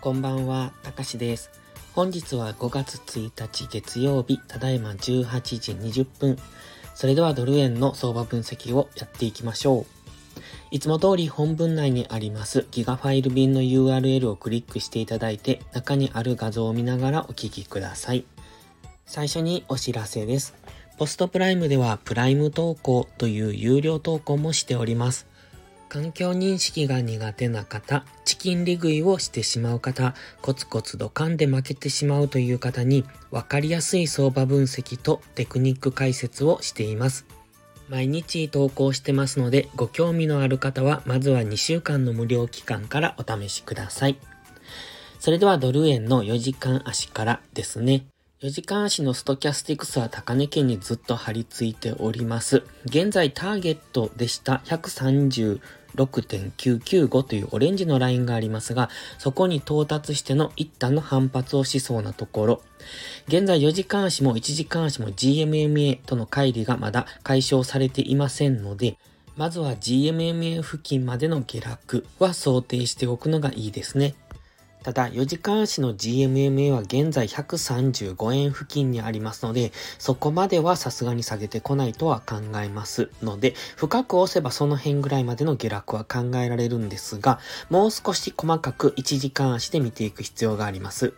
[0.00, 1.50] こんばんは、たかしです。
[1.94, 6.38] 本日は5月1日月曜日、ただいま18時20分。
[6.94, 9.86] それではドル円の相場分析をやっていきましょう。
[10.70, 18.24] いつも通り本文内にありますギガファイル便の URL をクリックしていただいて中にある画像を見ながらお聞きください。
[19.06, 20.54] 最初にお知らせです。
[20.98, 25.29] ポストプライムではプライム投稿という有料投稿もしております。
[25.90, 37.26] 環境認識が苦手な方、チキン利食いをしてしまう方、コツコツドカンで負けてしまうという方に分かりやすい相場分析とテクニック解説をしています。
[37.88, 44.16] 毎日投稿してますので、ご興味のある方は、まずは2週間の無料期間からお試しください。
[45.18, 48.06] それではドル円の4時間足からですね。
[48.42, 52.62] 4時間足のストキャスティクスは高値圏にずっと張り付いております。
[52.86, 55.60] 現在ターゲットでした130
[55.96, 62.62] 6.995というオレンジのラインがありますが、そこに到達しての一旦の反発をしそうなところ、
[63.28, 68.96] 現在4時間足も1時間足も GMMA との乖離がまだ解消されていませんので、
[69.36, 74.14] まずは GMMA 付近までの下落は想定しておくのがいいですね。
[74.82, 91.12] ただ、4時間足の GMMA は現在135円付近にありますので、そこまではさすがに下げてこないとは考えますので、深く押せばその辺ぐらいまでの下落は考えられるんですが、もう少し細かく1時間足で見ていく必要があります。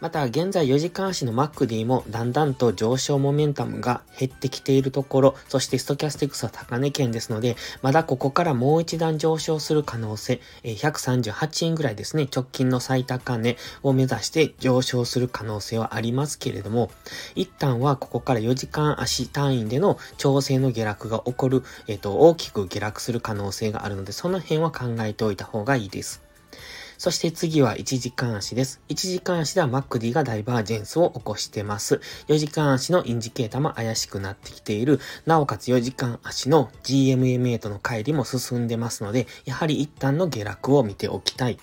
[0.00, 16.90] また、現在4時間足の MacD もだんだんと上昇モメンタムが減ってきているところ、そしてストキャスティクスは高値圏ですので、まだここからもう一段上昇する可能性、138円ぐらいですね、直近の最高値を目指して上昇する可能性はありますけれども、
[17.34, 26.25] 一旦はここから4時間足単位での調整の下落が起こる、えっ、と、大きく下落する可能性があるので、その辺は考えておいた方がいいです。
[26.98, 28.80] そして次は1時間足です。
[28.88, 32.00] 1時間足では MacD がダイバージェンスを起こしてます。
[32.28, 35.00] 4時間足のインジケーターも怪しくなってきている。
[35.26, 41.58] なおかつ4時間足の GMMA との乖離も進んでますので、やはり一旦の下落を見ておきたい。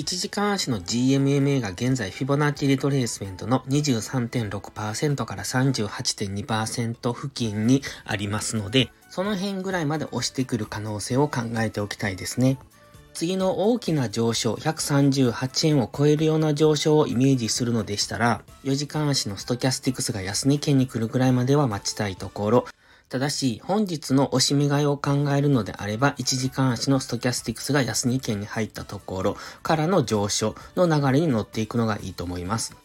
[0.00, 12.56] 1時間足の GMMA が現在フィボナッチリトレースメントの23.6%から38.2%付近にありますので、その辺ぐらいまで押してくる可能性を考えておきたいですね。
[13.12, 22.66] 次の大きな上昇、138円を超えるような上昇をイメージするのでしたら、4時間足のストキャスティクスが安値圏に来るくらいまでは待ちたいところ、
[23.10, 32.76] ただし、本日の押し目買いを考えるのであれば、1時間足のストキャスティクスが安値圏に入ったところからの上昇の流れに乗っていくのがいいと思います。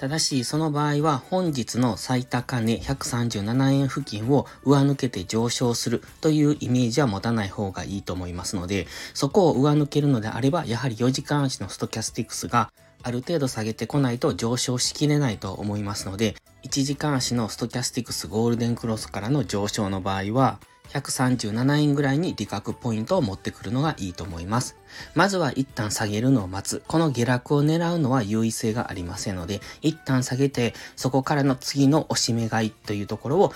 [0.00, 12.72] ただし、その場合は本日の最高値137円付近を上抜けて上昇するというイメージは持たない方がいいと思いますので、そこを上抜けるのであれば、やはり4時間足のストキャスティクスが
[13.02, 16.34] ある程度下げてこないと上昇しきれないと思いますので、
[16.64, 20.60] 1時間足のストキャスティクスゴールデンクロスからの上昇の場合は、
[20.92, 24.76] 137円ぐらいに利確ポイントを持ってくるのがいいと思います。
[25.14, 26.82] まずは一旦下げるのを待つ。
[26.86, 33.48] この下落を狙うのは優位性がありませんので、一旦下げて、そこからの次の押し目買いというところを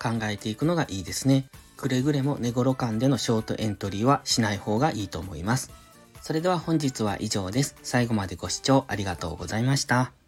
[0.00, 1.46] 考えていくのがいいですね。
[1.76, 5.70] くれぐれも寝頃間でのショートエントリーはしない方がいいと思います。
[6.20, 7.76] それでは本日は以上です。
[7.82, 10.21] 最後までご視聴ありがとうございました。